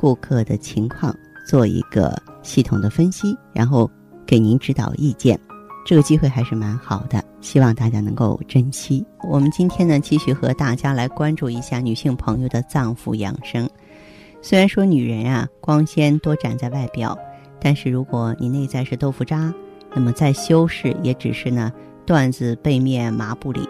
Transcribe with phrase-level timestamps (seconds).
[0.00, 1.14] 顾客的情况
[1.46, 3.90] 做一个系统的分析，然后
[4.24, 5.38] 给您指导意见，
[5.84, 9.04] 这个机会还是蛮好的，希望大家能够珍惜。
[9.28, 13.68] 我们今天呢，继续和大家来关注一下女性朋友的脏腑养生。
[14.40, 17.14] 虽然说女人啊，光鲜多展在外表，
[17.60, 19.52] 但是如果你内在是豆腐渣，
[19.94, 21.70] 那么再修饰也只是呢
[22.06, 23.68] 缎子背面麻布里。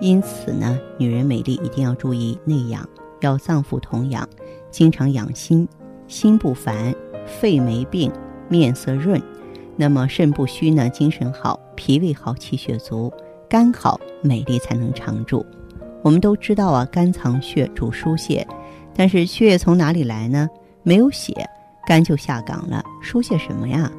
[0.00, 2.88] 因此呢，女人美丽一定要注意内养，
[3.20, 4.26] 要脏腑同养。
[4.76, 5.66] 经常养心，
[6.06, 8.12] 心不烦，肺没病，
[8.46, 9.18] 面色润，
[9.74, 10.86] 那么肾不虚呢？
[10.90, 13.10] 精神好，脾胃好，气血足，
[13.48, 15.46] 肝好，美丽才能常驻。
[16.02, 18.46] 我们都知道啊，肝藏血，主疏泄，
[18.94, 20.46] 但是血液从哪里来呢？
[20.82, 21.32] 没有血，
[21.86, 23.90] 肝就下岗了，疏泄什么呀？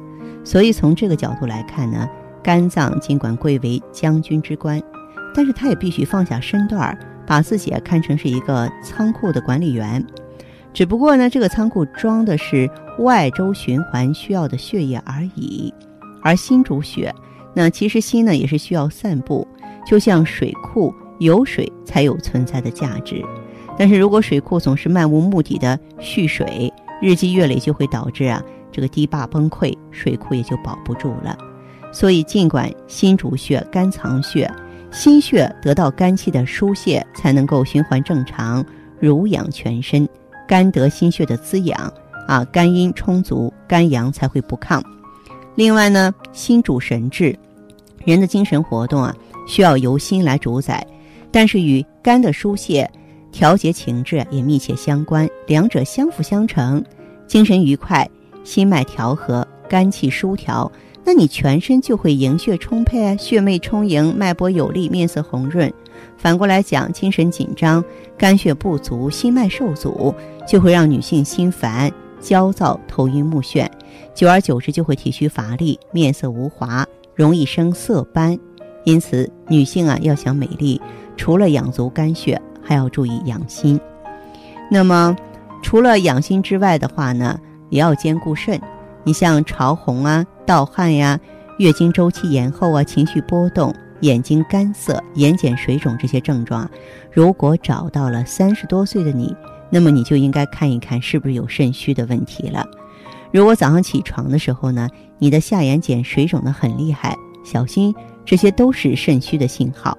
[0.44, 2.08] 所以从这个角度来看呢，
[2.40, 4.80] 肝脏尽管贵为将军之官，
[5.34, 10.06] 但是他也必须放下身段儿，把自己看成是一个仓库的管理员。
[10.72, 15.72] 只不过呢，这个仓库装的是外周循环需要的血液而已，
[16.22, 17.12] 而心主血，
[17.54, 19.46] 那其实心呢也是需要散布，
[19.84, 23.24] 就像水库有水才有存在的价值。
[23.76, 31.36] 但是如果水库总是漫无目的的蓄水，日积月累就会导致啊这个堤坝崩溃，水库也就保不住了。
[31.90, 34.50] 所以，尽管心主血，肝藏血，
[34.90, 38.64] 心血得到肝气的疏泄，才能够循环正常，
[39.00, 40.06] 濡养全身。
[40.48, 41.92] 肝得心血的滋养，
[42.26, 44.82] 啊，肝阴充足，肝阳才会不亢。
[45.54, 47.38] 另外呢，心主神志，
[48.04, 49.14] 人的精神活动啊，
[49.46, 50.84] 需要由心来主宰，
[51.30, 52.90] 但是与肝的疏泄、
[53.30, 56.82] 调节情志也密切相关，两者相辅相成。
[57.26, 58.08] 精神愉快，
[58.42, 60.70] 心脉调和，肝气疏调，
[61.04, 65.70] 那你全身就会营血充沛啊，血脉充盈，脉搏有力，面色红润。
[66.16, 67.84] 反过来讲，精神紧张，
[68.16, 70.14] 肝血不足，心脉受阻，
[70.46, 73.68] 就会让女性心烦、焦躁、头晕目眩，
[74.14, 78.38] 久而久之就会体虚乏力、面色无华，容易生色斑。
[78.84, 80.80] 因此，女性啊要想美丽，
[81.16, 83.78] 除了养足肝血，还要注意养心。
[84.70, 85.16] 那么，
[85.62, 87.38] 除了养心之外的话呢，
[87.70, 88.60] 也要兼顾肾。
[89.04, 91.18] 你像潮红啊、盗汗呀、
[91.58, 93.74] 月经周期延后啊、情绪波动。
[94.00, 96.70] 眼睛干涩、眼睑水肿这些症状，
[97.10, 99.34] 如果找到了三十多岁的你，
[99.70, 102.66] 那么你就应该看一看是不是有肾虚的问题了。
[103.32, 104.88] 如果早上起床的时候呢，
[105.18, 107.94] 你的下眼睑水肿的很厉害，小心
[108.24, 109.96] 这些都是肾虚的信号。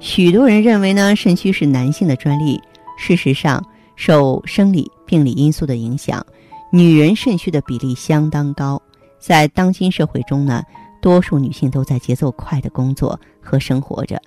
[0.00, 2.60] 许多人认为呢，肾虚是男性的专利，
[2.98, 3.64] 事实上，
[3.96, 6.24] 受生理病理因素的影响，
[6.70, 8.80] 女人肾虚的比例相当高。
[9.18, 10.62] 在当今社会中呢。
[11.04, 14.18] 多数女性都在节奏快的工作和生活着，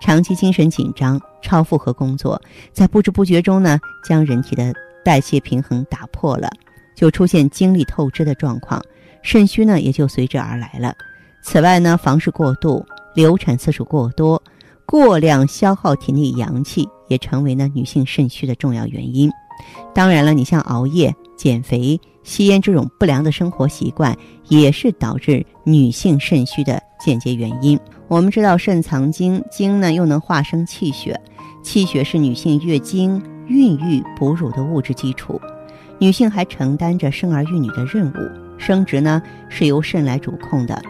[0.00, 2.40] 长期精神紧张、超负荷工作，
[2.72, 4.72] 在不知不觉中呢，将人体的
[5.04, 6.48] 代谢平衡打破了，
[6.96, 8.82] 就出现精力透支的状况，
[9.20, 10.94] 肾虚呢也就随之而来了。
[11.42, 12.82] 此外呢，房事过度、
[13.14, 14.42] 流产次数过多、
[14.86, 19.30] 过量消耗体内阳气，也成为呢女性肾虚的重要原因。
[19.92, 22.00] 当然了，你像熬夜、减肥。
[22.22, 24.16] 吸烟这种不良的生活习惯
[24.48, 27.78] 也是导致女性肾虚的间接原因。
[28.08, 31.18] 我们知道肾藏精，精呢又能化生气血，
[31.62, 35.40] 气血是女性月经、孕育、哺乳的物质基础。
[35.98, 40.82] 女性还承担着生儿育女的任务，生殖呢是由肾来主控的，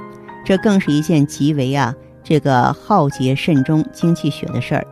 [0.44, 1.94] 这更是一件极为啊
[2.24, 4.86] 这个耗竭肾中精气血的事儿。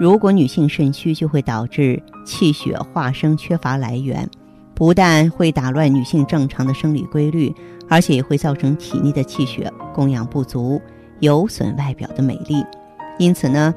[0.00, 4.28] 如果女性肾虚，就会导致气血化生缺乏来源。
[4.82, 7.54] 不但会打乱女性正常的生理规律，
[7.88, 10.82] 而且也会造成体内的气血供养不足，
[11.20, 12.66] 有损外表的美丽。
[13.16, 13.72] 因此呢，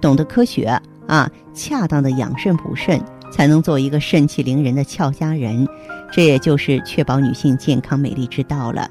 [0.00, 0.64] 懂得科学
[1.06, 2.98] 啊，恰当的养肾补肾，
[3.30, 5.68] 才能做一个肾气凌人的俏佳人。
[6.10, 8.90] 这也就是确保女性健康美丽之道了。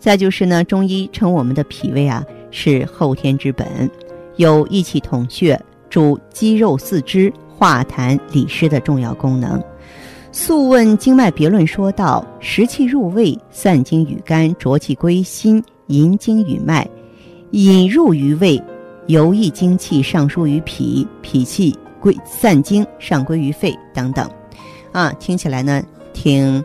[0.00, 3.88] 再就是呢，中医称我们的脾胃啊是后天之本，
[4.34, 9.60] 有益气统血、主肌肉四肢、化痰理湿的重要功能。
[10.36, 16.84] 《素问·经脉别论》说道：“食气入胃，散精与肝，浊气归心，引经与脉，
[17.52, 18.60] 引入于胃，
[19.06, 24.28] 游溢精气上输于脾，脾气归散精上归于肺等等。”
[24.90, 25.80] 啊，听起来呢
[26.12, 26.62] 挺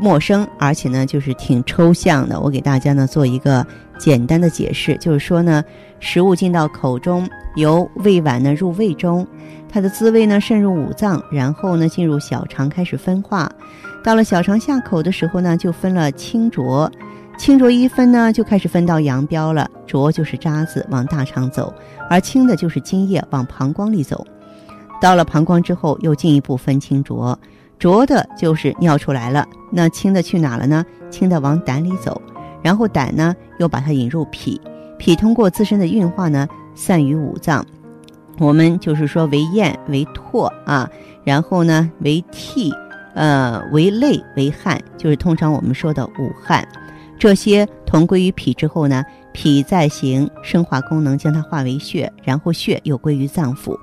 [0.00, 2.40] 陌生，而且呢就是挺抽象的。
[2.40, 3.66] 我给大家呢做一个
[3.98, 5.64] 简单的解释，就是说呢，
[6.00, 9.26] 食物进到口中，由胃脘呢入胃中，
[9.68, 13.50] 它的滋味呢渗入五脏，然后呢进入小肠开始分化。
[14.02, 16.90] 到了小肠下口的时候呢，就分了清浊，
[17.38, 19.70] 清浊一分呢，就开始分道扬镳了。
[19.86, 21.72] 浊就是渣子往大肠走，
[22.10, 24.26] 而清的就是津液往膀胱里走。
[25.00, 27.38] 到了膀胱之后，又进一步分清浊，
[27.78, 30.84] 浊的就是尿出来了，那清的去哪了呢？
[31.10, 32.20] 清的往胆里走，
[32.64, 34.58] 然后胆呢又把它引入脾，
[34.98, 37.64] 脾通过自身的运化呢，散于五脏。
[38.38, 40.90] 我们就是说为咽为唾啊，
[41.22, 42.72] 然后呢为涕。
[43.16, 46.66] 呃，为泪为汗，就是通常我们说的五汗，
[47.16, 53.78] 这些同归于脾之后呢，脾再行生化功能，将它化为血，然后血又归于脏腑。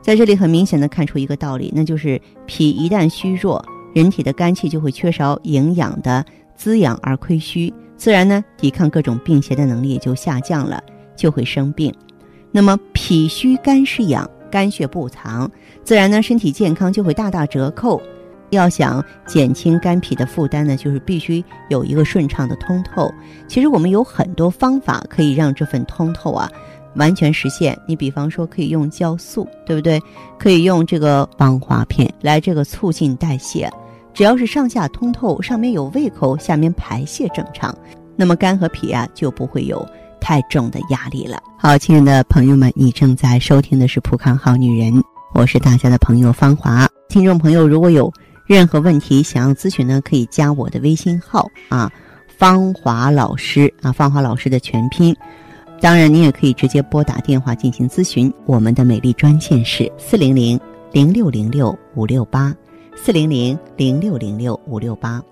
[0.00, 3.62] 在这里很明显的看出一个道理，那就是脾一旦虚弱，
[3.92, 6.24] 人体的肝气就会缺少营养的
[6.56, 7.70] 滋养而亏虚，
[8.00, 10.82] 自然呢，抵抗各种病邪的能力也就下降了，
[11.14, 11.94] 就会生病。
[12.50, 15.50] 那么脾虚肝是养，肝血不藏，
[15.84, 18.00] 自然呢，身体健康就会大打折扣。
[18.48, 23.12] 要想减轻肝脾的负担呢，就是必须有一个顺畅的通透。
[23.46, 26.50] 其实我们有很多方法可以让这份通透啊
[26.94, 27.78] 完全实现。
[27.86, 30.00] 你比方说可以用酵素，对不对？
[30.38, 33.70] 可以用这个芳华片来这个促进代谢。
[34.12, 37.74] 只要是上下通透，上面有胃口，下面排泄正常，
[38.16, 39.86] 那么肝和脾啊就不会有
[40.20, 41.42] 太重的压力了。
[41.58, 44.92] 好，亲爱的朋友们，你正在收听的是《普康好女人》，
[45.34, 46.88] 我是大家的朋友芳华。
[47.08, 48.12] 听众朋友，如果有
[48.46, 51.90] 任何问题想要咨询呢，可以加我的微信号啊，
[52.26, 55.16] 芳华老师啊，芳华老师的全拼。
[55.80, 58.30] 当然，你也可以直接拨打电话进行咨询。
[58.44, 60.60] 我们的美丽专线是四零零
[60.92, 62.54] 零六零六五六八，
[63.02, 65.22] 四零零零六零六五六八。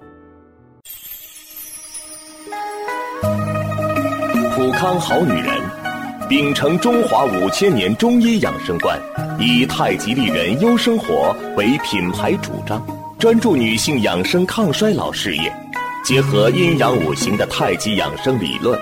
[4.56, 5.54] 普康好女人，
[6.30, 8.98] 秉承中华五千年中医养生观，
[9.38, 12.82] 以太极丽人优生活为品牌主张。
[13.18, 15.52] 专注女性养生抗衰老事业，
[16.02, 18.80] 结合阴阳五行的太极养生理论，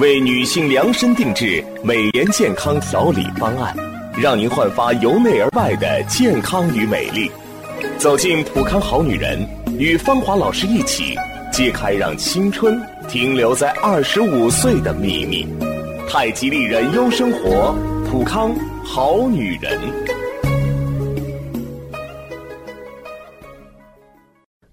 [0.00, 3.76] 为女性量身定制美颜健康调理方案，
[4.16, 7.30] 让您焕发由内而外的健康与美丽。
[7.98, 9.38] 走进普康好女人，
[9.78, 11.14] 与芳华老师一起
[11.52, 15.46] 揭开让青春停留在二十五岁的秘密。
[16.08, 17.74] 太极丽人优生活，
[18.10, 19.80] 普康好女人。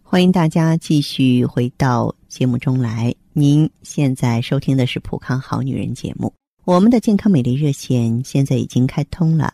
[0.04, 3.14] 欢迎大家继续回到节目中来。
[3.34, 6.34] 您现在收听的是《普康好女人》节目。
[6.66, 9.54] 我们的健康美丽热线现在已经开通了，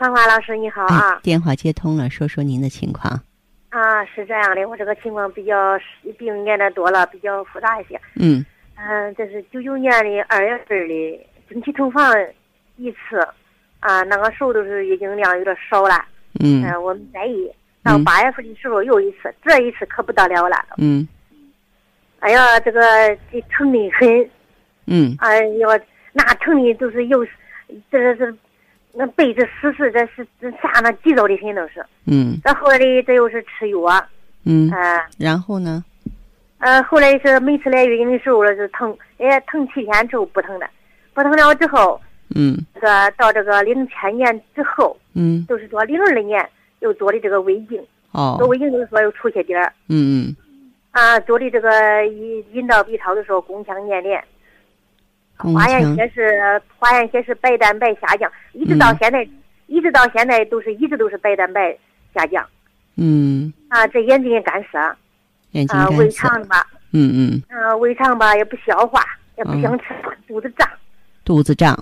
[0.00, 1.20] 芳华老师，你好啊！
[1.22, 3.20] 电话接通了，说说您的情况。
[3.68, 5.78] 啊，是这样的，我这个情况比较
[6.16, 8.00] 病念的多了，比较复杂一些。
[8.16, 8.42] 嗯。
[8.76, 12.02] 嗯，这是九九年的二月份的经期同房
[12.78, 13.18] 一次，
[13.80, 16.02] 啊，那个时候都是月经量有点少了。
[16.42, 16.64] 嗯。
[16.64, 17.52] 嗯，我没在意。
[17.82, 20.56] 到八月份的时候又一次，这一次可不得了了。
[20.78, 21.06] 嗯。
[22.20, 22.80] 哎呀，这个
[23.30, 24.30] 这疼的很。
[24.86, 25.14] 嗯。
[25.18, 25.68] 哎呀，
[26.14, 27.22] 那疼的都是又，
[27.90, 28.34] 这是
[28.92, 31.84] 那被子湿湿，这是这吓那急躁的很都是。
[32.06, 32.38] 嗯。
[32.44, 33.78] 这后来的这又是吃药。
[34.44, 34.70] 嗯。
[34.70, 35.06] 啊。
[35.18, 35.84] 然后呢？
[36.58, 40.68] 呃，后来是每次来月经的时候了是疼，哎，疼七天之后不疼了，
[41.14, 42.00] 不疼了之后。
[42.34, 42.56] 嗯。
[42.74, 44.96] 这个到这个零千年之后。
[45.14, 45.46] 嗯。
[45.48, 46.48] 就是说零二年。
[46.80, 47.78] 又做的这个胃镜，
[48.12, 50.36] 哦，做胃镜就是说又出血点儿，嗯嗯，
[50.92, 54.24] 啊，做的这个引引导 B 超的时候宫腔粘连，
[55.54, 59.26] 化验血是化验血是白蛋白下降，一直到现在，
[59.66, 61.76] 一直到现在都是一直都是白蛋白
[62.14, 62.46] 下降，
[62.96, 64.78] 嗯，啊，这眼睛也干涩，
[65.52, 69.02] 眼睛干涩，胃肠吧，嗯嗯，嗯，胃肠吧也不消化，
[69.38, 69.84] 也不想吃，
[70.28, 70.68] 肚子胀，
[71.24, 71.74] 肚子胀，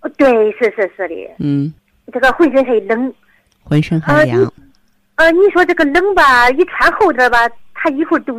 [0.00, 1.72] 哦，对，是是是的，嗯，
[2.12, 3.12] 这个浑身还冷。
[3.66, 4.52] 浑身还凉，
[5.14, 7.38] 呃，你说这个冷吧，一穿厚点吧，
[7.72, 8.38] 它一会儿都，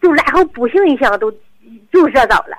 [0.00, 1.30] 都然后不行一下都
[1.92, 2.58] 就热到了，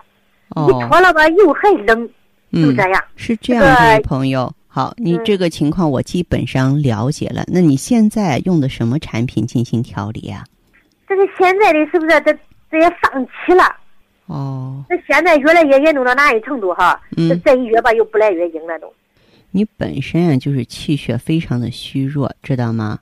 [0.55, 2.09] 一脱了吧又还冷，
[2.51, 3.03] 就这样。
[3.15, 7.43] 是这样，这位朋友，好，你这个情况我基本上了解了。
[7.47, 10.43] 那你现在用的什么产品进行调理啊？
[11.07, 12.21] 这个现在的是不是？
[12.21, 12.31] 这
[12.71, 13.63] 这也放弃了，
[14.27, 17.01] 哦，那现在越来越严重到哪一程度哈？
[17.17, 18.93] 嗯，这一月吧又不来月经了都。
[19.51, 22.99] 你本身啊就是气血非常的虚弱，知道吗？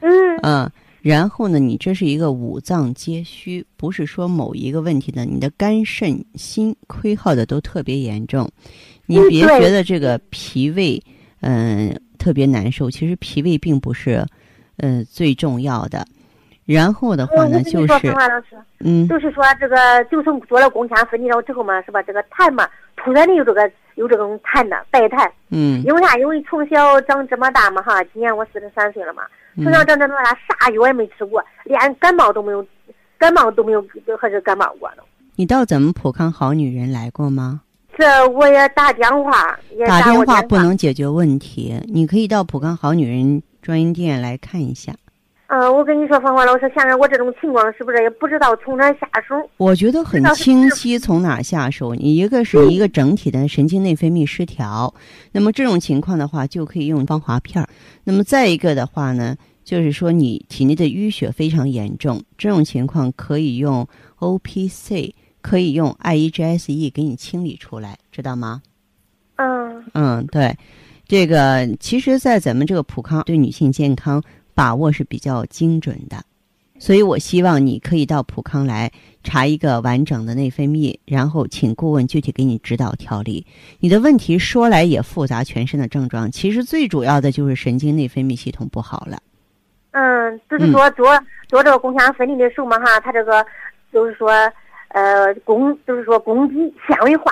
[0.00, 0.70] 嗯嗯，
[1.06, 8.50] 然后呢，你这是一个五脏皆虚，不是说某一个问题呢，你的肝肾心亏耗的都特别严重。
[9.06, 11.00] 你别觉得这个脾胃
[11.42, 14.26] 嗯、特别难受，其实脾胃并不是
[14.78, 16.04] 嗯、最重要的。
[16.64, 18.12] 然后的话嗯，呢，就是
[18.80, 22.02] 嗯就是说这个，就从做了宫腔分离了之后嘛，是吧？
[22.02, 26.18] 这个痰嘛，突然的有这个有这种痰的白痰，嗯因为啥？
[26.18, 29.22] 因为从小长这么大嘛哈，今年我四十三岁了嘛，
[29.56, 32.64] 从小嗯长这么大，啥药也没吃过，连感冒都没有，
[33.18, 33.84] 感冒都没有，
[34.20, 35.02] 还是感冒过呢。
[35.34, 37.62] 你到咱们普康好女人来过吗？
[37.98, 44.92] 这我也打电话，也打过电话不能解决问题，你可以到普康好女人专营店来看一下。
[45.48, 49.34] 嗯，我跟你说，芳华老师，现在我这种情况是不是也不知道从哪儿下手？
[49.58, 51.94] 我觉得很清晰，从哪儿下手？
[51.94, 54.92] 你一个是一个整体的神经内分泌失调，
[55.30, 57.68] 那么这种情况的话，就可以用芳华片儿。
[58.02, 63.86] 那么再一个的话呢，就是说你体内的淤血非常严重，这种情况可以用
[64.16, 68.62] O P C，可以用 I E G S E 给你清理出来，知道吗？
[69.36, 70.56] 嗯嗯，对，
[71.06, 74.20] 这个其实，在咱们这个普康对女性健康
[74.56, 76.24] 把握是比较精准的，
[76.78, 78.90] 所以我希望你可以到普康来
[79.22, 83.46] 查一个完整的内分泌，然后请顾问具体给你指导调理。
[83.80, 89.18] 你的问题说来也复杂，全身的症状其实最主要的就是神经内分泌系统不好了。
[89.90, 91.06] 嗯，就是说做
[91.48, 93.44] 做这个宫腔分离的时候嘛哈，它这个
[93.92, 94.30] 就是说
[94.88, 96.54] 呃宫就是说宫肌
[96.88, 97.30] 纤维化，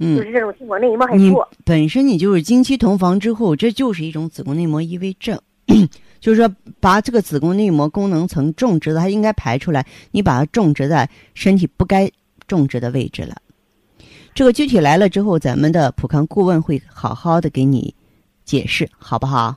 [0.00, 1.46] 就嗯，是这种情况，内膜还你多。
[1.66, 5.38] 本身你就是经期同房之后，这就是一种子宫内膜异位症。
[6.20, 12.10] 就是说，把这个子宫内膜功能层种植的，它应该排出来，你把它种植在身体不该
[12.46, 13.36] 种植的位置了。
[14.34, 17.94] 这个具体来了之后，咱们的普康顾问会好好的给你
[18.44, 19.56] 解释，好不好？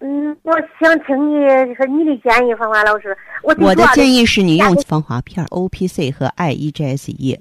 [0.00, 3.16] 嗯，我想听你说你的建议，芳华老师。
[3.42, 7.38] 我我的建议议是你用芳华片、O P C 和 I E G S E，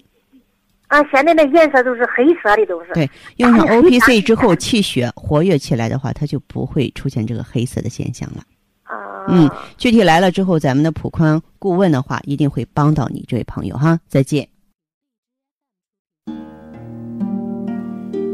[0.91, 2.91] 啊，现在那颜色都是黑色的，都是。
[2.93, 8.43] 对，用上 哎 O P C 之后，气血活跃起来的话，它就不会出现这个黑色的现象了。
[8.83, 9.25] 啊。
[9.29, 13.97] 嗯，具体来了之后，咱们的普康顾问的话，一定会帮到你这位朋友哈。
[14.09, 14.45] 再见。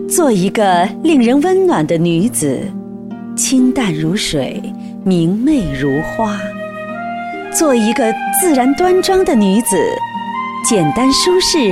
[0.10, 2.60] 做一个令人温暖的女子，
[3.36, 4.60] 清淡如水，
[5.06, 6.40] 明媚如花；
[7.54, 8.12] 做一个
[8.42, 9.78] 自然端庄的女子，
[10.68, 11.72] 简单舒适，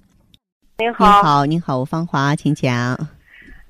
[0.81, 2.97] 您您好，您好，我芳华，请讲。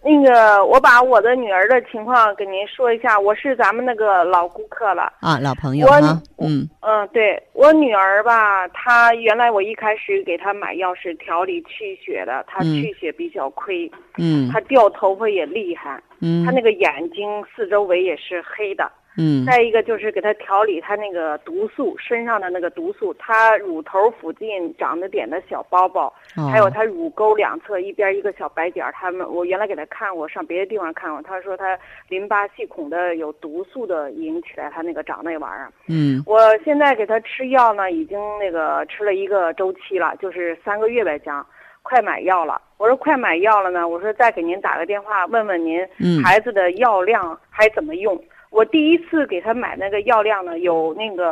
[0.01, 5.11] 那个我把我的女儿的情况给您说一下，我是咱们那个老顾客了。
[5.19, 18.89] 啊，老朋友我哈，嗯嗯，对我女儿吧，她原来我一开始给她买药是调理气血的，她嗯气血比较亏，嗯她掉头发也厉害，嗯，她那个眼睛四周围也是黑的。
[19.17, 26.05] 嗯再一个就是给他调理他那个毒素，身上的那个毒素，他乳头附近长的点的小包包，
[26.37, 31.77] 哦还有他乳沟两侧一边一个小白点儿，他们我原来给他看过，上别的地方看过，他说他
[32.07, 35.71] 淋巴系统的有毒素的引起来，他那个长那玩意儿。
[35.87, 41.45] 嗯我现在给他吃药呢，已经那个吃了一个周期了，就是三个月呗，将
[41.81, 42.61] 快买药了。
[42.77, 48.17] 我说快买药了呢，我说再给您打个电话问问您嗯孩子的药量还怎么用。
[48.51, 51.25] 我第一次给他买那个药量呢，有那个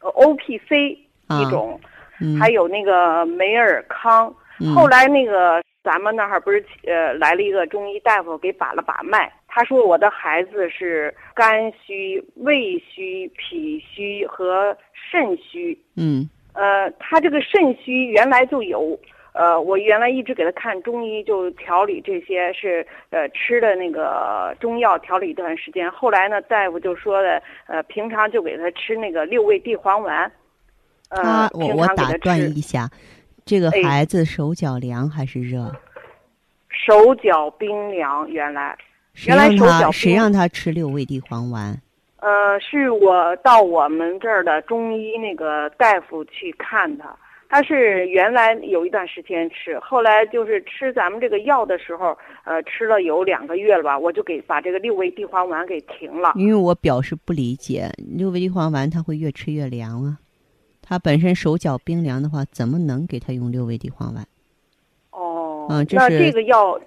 [0.00, 1.80] 呃 O P C 啊一种，
[2.20, 4.34] 嗯，还有那个梅尔康。
[4.62, 15.78] 嗯后来那个咱们那儿不是呃来了一个中医大夫给把了把脉，他说我的孩子是肝虚、胃虚、脾虚和肾虚。
[15.96, 16.28] 嗯。
[16.52, 18.98] 呃，他这个肾虚原来就有，
[19.32, 25.90] 呃，我原来一直给他看中医，就调理这些是呃吃的那个中药调理一段时间。
[25.90, 30.30] 后来呢，大夫就说的，呃，平常就给他吃那个六味地黄丸。
[31.10, 32.88] 他我我打断一下，
[33.44, 35.72] 这个孩子手脚凉还是热？
[36.68, 38.76] 手脚冰凉，原来
[39.26, 41.76] 原来手脚谁让他吃六味地黄丸？
[42.20, 47.08] 呃，是我到我们这儿的中医那个大夫去看他，
[47.50, 56.32] 他是原来有一段时间吃，后来就是吃咱们这个药的时候，呃，吃了有两个月了吧，我就给把这个六味地黄丸给停了。
[56.36, 60.18] 因为我表示不理解，六味地黄丸他会越吃越凉啊，
[60.80, 64.24] 他本身手脚冰凉的话，怎么能给他用六味地黄丸？
[65.10, 66.80] 哦，嗯，那这个药。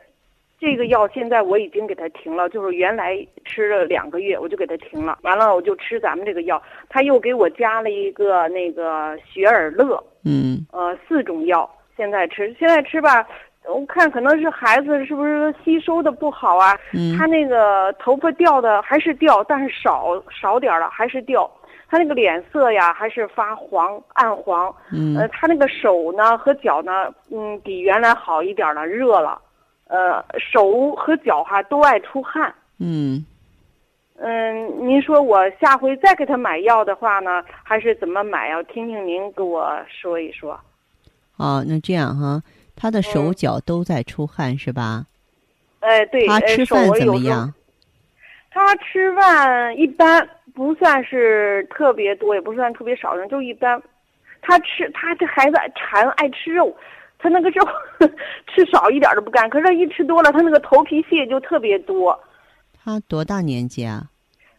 [0.64, 5.20] 这个药现在我已经给他停了，就是原来吃了两个月，我就给他停了。
[5.24, 6.62] 完了，我就吃咱们这个药。
[6.88, 12.56] 他又给我加了一个那个雪尔乐，嗯，呃，四种药现在吃。
[12.58, 13.28] 现在吃吧，
[13.66, 16.80] 我看可能是孩子是不是吸收的不好啊？
[16.94, 21.52] 嗯，他那个头发掉的还是掉，但是少少点了，还是掉。
[21.90, 24.74] 他那个脸色呀，还是发黄暗黄。
[24.94, 29.38] 嗯，呃，他那个手呢和脚呢，嗯，比原来好一点了，热了。
[29.88, 32.54] 呃，手和脚哈都爱出汗。
[32.80, 33.26] 嗯，
[34.18, 38.64] 嗯，您说我下回再给他买药的话呢，还是怎么买要？
[38.64, 40.60] 听听您给我说一说。
[41.38, 42.42] 哦，那这样哈，
[42.76, 45.06] 他的手脚都在出汗是吧？
[45.82, 46.26] 哎，对。
[46.28, 47.54] 他吃饭怎么样？
[48.50, 53.82] 他吃饭一般，不算是特别多，也不算特别少，人就一般。
[54.42, 56.76] 他吃，他这孩子馋，爱吃肉。
[57.24, 57.66] 他那个肉
[58.54, 62.20] 吃少一点都不干，可是，一吃多了，他那个头皮屑就特别多。
[62.84, 64.04] 他多大年纪啊？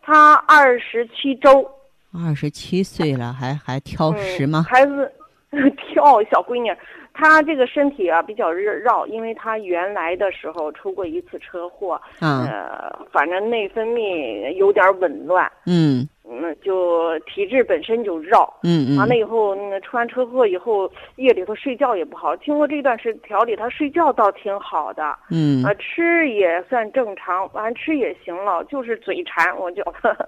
[0.00, 1.70] 他二十七周。
[2.14, 4.64] 二十七岁了，还还挑食吗？
[4.66, 5.12] 孩子
[5.76, 6.74] 挑小闺女。
[7.16, 22.34] 她这个身体啊比较热绕，因为她原来的时候出过一次车祸，呃，反正内分泌有点紊乱，嗯，那就体质本身就绕，嗯嗯，完了以后，那出完车祸以后，夜里头睡觉也不好。
[22.38, 29.82] 经过这段时调理，他睡觉倒挺好的，嗯，啊，吃也算正常，完吃也行了，就是嘴馋，我就。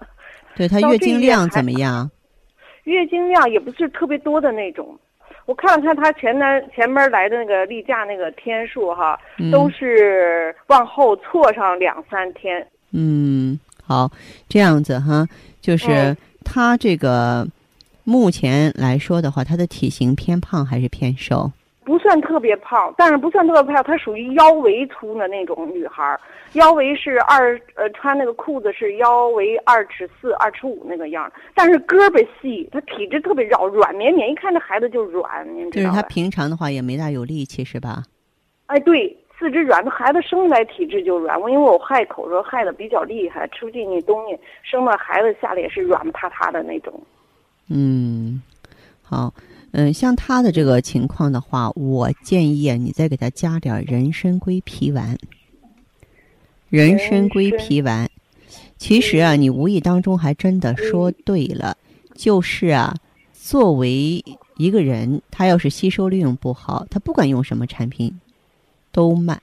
[0.54, 2.10] 对他月经量怎么样？
[2.84, 4.98] 月经量也不是特别多的那种。
[5.46, 9.18] 我看了看他前单前边来的那个例假那个天数哈，
[9.52, 12.66] 都是往后错上两三天。
[12.92, 14.10] 嗯，好，
[14.48, 15.26] 这样子哈，
[15.66, 17.44] 就是他这个
[18.04, 21.50] 目前来说的话，他的体型偏胖还是偏瘦？
[21.82, 26.18] 不算特别胖，但是不算特别胖，她属于腰围粗的那种女孩
[26.52, 38.04] 腰围是二呃，穿那个裤子是腰围二尺四、二尺五那个样但是胳膊细，她体质特别绕，软绵绵，一看这孩子就软，您知道就是她平常的话也没大有力气，是吧？
[38.66, 41.40] 哎，对，四肢软，这孩子生来体质就软。
[41.40, 47.00] 我因为我害口说害的比较厉害，吃不进去东西，生了孩子下来也是软塌塌的那种。
[47.68, 48.42] 嗯，
[49.02, 49.32] 好。
[49.72, 55.18] 嗯，像他的这个情况的话，我建议啊，你再给他加点人参归脾丸。
[56.70, 58.08] 人参归脾丸，
[58.78, 61.76] 其实啊，你无意当中还真的说对了，
[62.14, 62.94] 就是啊，
[63.34, 64.24] 作为
[64.56, 68.18] 一个人，他要是吸收利用不好，他不管用什么产品，
[68.96, 69.38] 都慢。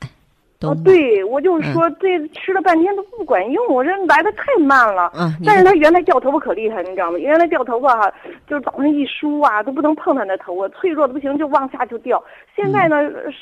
[0.62, 5.12] 哦，对，我就是说，这吃了半天都不管用，我这来的太慢了。
[5.14, 7.18] 嗯，但是他原来掉头发可厉害，你知道吗？
[7.18, 8.14] 原来掉头发哈，
[8.48, 12.24] 就是早上一梳啊，都不能碰他那头发，脆弱的不行，就往下就掉。
[12.56, 12.96] 现在呢，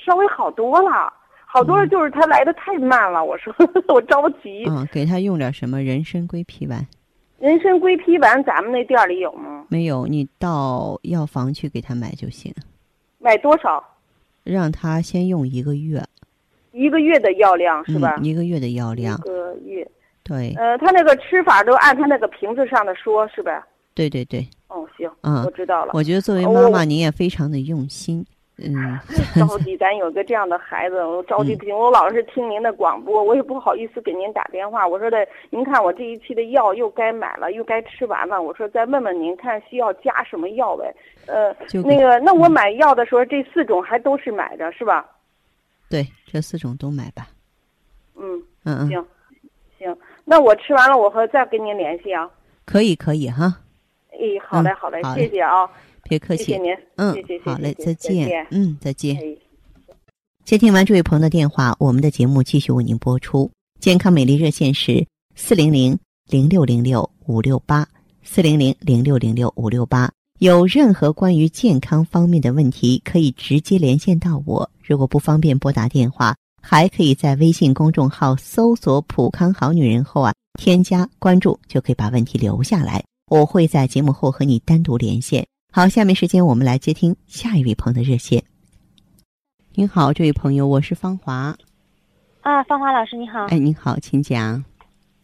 [0.03, 1.13] 稍微好多了，
[1.45, 3.23] 好多了，就是他来的太慢了。
[3.23, 3.53] 我说
[3.87, 4.65] 我着急。
[4.67, 6.83] 嗯，给他用点什么人参归脾丸？
[7.37, 9.63] 人参归脾丸，咱们那店里有吗？
[9.69, 12.51] 没有，你到药房去给他买就行。
[13.19, 13.83] 买多少？
[14.43, 16.03] 让他先用一个月。
[16.71, 18.17] 一个月的药量是吧？
[18.21, 19.17] 一个月的药量。
[19.17, 19.87] 一个月。
[20.23, 20.53] 对。
[20.57, 23.67] 呃，他那个吃法都按他那个瓶子上的说，是吧？
[23.93, 24.47] 对对对。
[24.67, 25.91] 哦，行，嗯，我知道了。
[25.93, 28.25] 我觉得作为妈妈，您也非常的用心。
[28.65, 28.99] 嗯。
[29.35, 31.77] 着急，咱有个这样的孩子，我着急不行。
[31.77, 34.85] 我老是听您的广播，我也不好意思给您打电话。
[34.87, 38.41] 我说的，您看我这一期的药又该买了，又该吃完了。
[38.41, 40.93] 我说再问问您，看需要加什么药呗？
[41.27, 45.05] 呃，那个，那我买药的时候，这四种还都是买着是吧？
[45.89, 47.27] 对，这四种都买吧。
[48.15, 49.05] 嗯嗯嗯，行，
[49.79, 52.29] 行，那我吃完了，我和再跟您联系啊。
[52.65, 53.59] 可以，可以哈。
[54.11, 55.69] 哎，好嘞，好嘞，谢谢啊。
[56.11, 56.73] 别客气，谢谢您。
[56.97, 58.45] 嗯，谢谢，好嘞，再见。
[58.51, 59.17] 嗯，再见。
[60.43, 63.49] 接听完这位朋友的电话，我们的节目继续为您播出。
[63.79, 65.97] 健康美丽热线是四零零
[66.27, 67.87] 零六零六五六八
[68.23, 70.11] 四零零零六零六五六八。
[70.39, 74.69] 有任何关于健康方面的问题，可以直接连线到我。
[74.83, 83.01] 如果不方便拨打电话，还可以在微信公众号搜索“普康好女人”后啊，添加关注，就可以把问题留下来。
[83.29, 85.47] 我会在节目后和你单独连线。
[85.73, 88.43] 好，下面时间我们来接听下一位朋友的热线。
[89.73, 91.55] 您好，这位朋友，我是芳华。
[92.41, 93.45] 啊，芳华老师，你好。
[93.45, 94.61] 哎，您好，请讲。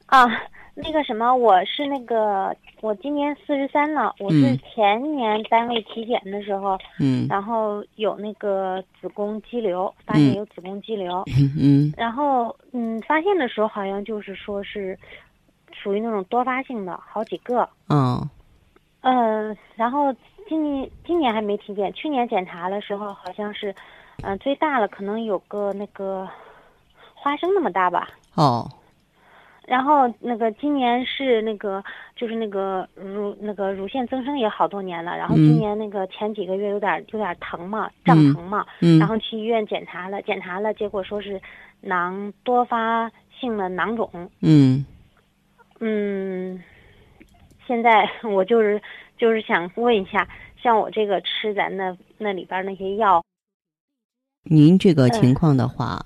[0.05, 0.25] 啊，
[0.73, 4.15] 那个什么，我是那个，我今年四十三了。
[4.19, 11.25] 我是前年单位体检的时候，嗯，然后有那个子宫肌瘤，发现有子宫肌瘤。
[11.37, 11.93] 嗯嗯。
[11.97, 14.97] 然后，嗯，发现的时候好像就是说是
[15.73, 17.67] 属于那种多发性的，好几个。
[17.89, 18.29] 嗯。
[19.01, 20.13] 嗯，然后
[20.47, 23.73] 今年今年还没体检，去年检查的时候好像是。
[24.23, 26.27] 嗯，最大了可能有个那个
[27.13, 28.09] 花生那么大吧。
[28.33, 28.67] 哦。
[29.67, 31.83] 然后那个今年是那个
[32.15, 38.65] 就是那个乳那个乳腺增生也好多年了，然后今年那个前几个月有点有点疼嘛，胀疼嘛，
[38.97, 41.39] 然后去医院检查了，检查了，结果说是
[41.81, 44.09] 囊多发性的囊肿。
[44.41, 44.83] 嗯。
[45.79, 46.63] 嗯。
[47.67, 48.81] 现在 我就是
[49.17, 50.27] 就是想问一下，
[50.61, 53.23] 像我这个吃咱那那里边那些药。
[54.43, 56.01] 您这个情况的话，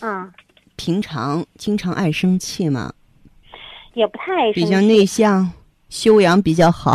[0.00, 0.32] 嗯，
[0.76, 2.92] 平常经常爱生气吗？
[3.94, 5.52] 也不太比较内向，
[5.90, 6.94] 修养比较好，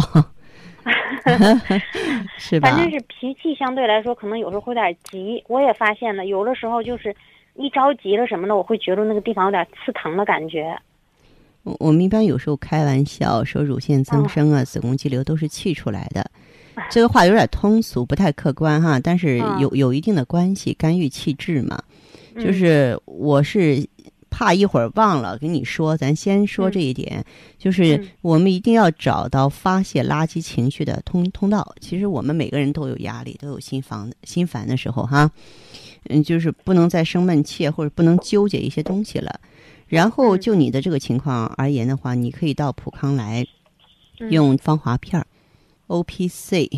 [2.39, 2.71] 是吧？
[2.71, 5.43] 反正是脾气相对来说，可能有时候会有点急。
[5.47, 7.15] 我也发现了，有的时候就是
[7.53, 10.75] 一着急了什么的，我会觉得那个地方有点刺疼的感觉。
[11.67, 16.25] 我我们一般有时候开玩笑说，乳腺增生啊、子宫肌瘤都是气出来的。
[16.89, 21.77] 这个话有点通俗，不太客观哈，但是有有一定的关系，肝郁气滞嘛。
[22.35, 23.85] 就是我是
[24.29, 27.21] 怕一会儿忘了跟你说，咱先说这一点，
[27.57, 31.75] 就是我们一定要找到发泄垃圾情绪的通通道。
[31.81, 35.29] 其实我们每个人都有压力，都有心烦心烦的时候哈。
[36.09, 39.37] 嗯，就是不能再生闷气，或者不能纠结一些东西了。
[39.87, 43.45] 然后就你的这个情况而言的话，你可以到普康来
[44.29, 45.25] 用芳华片儿。
[45.87, 46.69] O P C，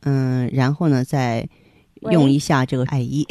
[0.00, 1.46] 嗯，然后呢，再
[2.10, 3.26] 用一下这个艾依，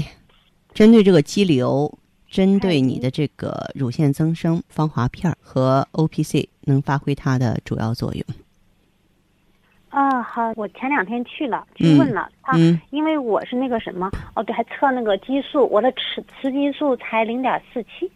[0.73, 8.23] 针对这个肌瘤，针对你的这个乳腺增生，芳华片和 O P C 能发挥它的主要作用。
[9.89, 12.55] 啊，好，我前两天去了，去问了他，
[12.91, 18.11] 因为我是那个什么，哦，对，还测那个激素，我的雌雌激素才零点四七，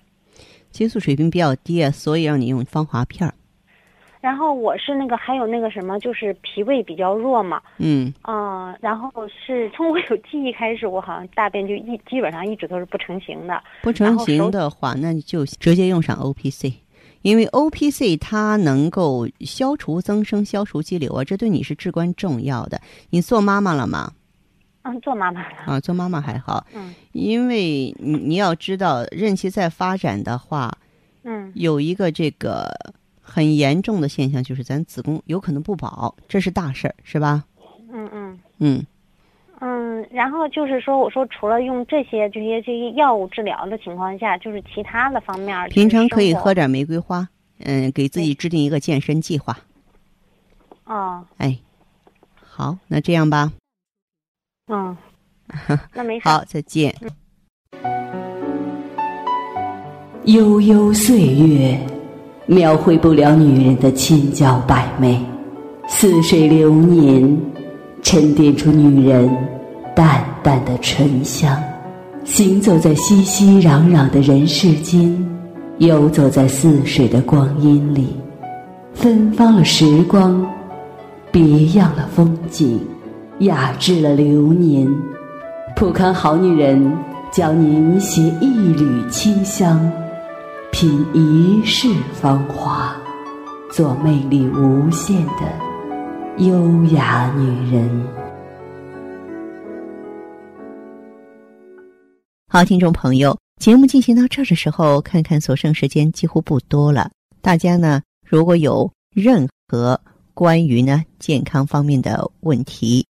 [0.74, 3.34] 激素水平比较低，所以让你用芳华片儿。
[4.20, 7.62] 然后我是那个还有那个什么，就是脾胃比较弱嘛。
[7.78, 8.12] 嗯。
[8.22, 13.62] 啊，然后是从我有记忆开始，我好像大便就一基本上一直都是不成形的。
[13.84, 16.74] 不成形的话，那就直接用上 O P C，
[17.22, 22.82] 因为 O P C 它能够消除增生、消除肌瘤啊，这对你是至关重要的。
[23.12, 24.14] 你做妈妈了吗？
[24.84, 25.58] 嗯，做妈妈了。
[25.66, 26.66] 啊，做妈妈还好。
[26.74, 26.94] 嗯。
[27.12, 30.72] 因为你你要知道，任期在发展的话，
[31.24, 32.72] 嗯，有一个这个。
[33.26, 37.46] 很严重的现象就是咱子宫有可能不保，这是大事儿，是吧？
[37.90, 38.86] 嗯嗯嗯
[39.62, 40.06] 嗯。
[40.12, 47.28] 然后就是说，我说除了用这些这些这些药物治疗的情况下，就是其他的方面，平常可以喝点玫瑰花，
[47.60, 49.58] 嗯，给自己制定一个健身计划。
[50.84, 51.26] 哦。
[51.38, 51.58] 哎，
[52.36, 53.54] 好，那这样吧。
[54.68, 54.96] 嗯。
[55.94, 56.28] 那没事。
[56.28, 56.96] 好，再见。
[60.26, 61.80] 悠悠岁月。
[62.46, 65.18] 描绘不了女人的千娇百媚，
[65.88, 67.42] 似水流年，
[68.02, 69.34] 沉淀出女人
[69.96, 71.58] 淡淡的醇香。
[72.26, 75.26] 行走在熙熙攘攘的人世间，
[75.78, 78.14] 游走在似水的光阴里，
[78.94, 80.46] 芬芳了时光，
[81.32, 82.78] 别样了风景，
[83.40, 84.88] 雅致了流年。
[85.76, 86.96] 普康好女人，
[87.32, 89.92] 教您携一缕清香。
[90.72, 92.96] 品一世芳华，
[93.72, 98.08] 做魅力无限的优雅女人。
[102.48, 107.10] 好，听众朋友，节目进行到这儿的时候，看看所剩时间几乎不多了。
[107.42, 110.00] 大家呢，如果有任何
[110.36, 113.06] 关于呢健康方面的问题，